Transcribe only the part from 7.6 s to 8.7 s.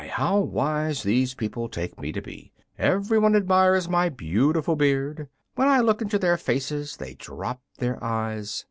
their eyes.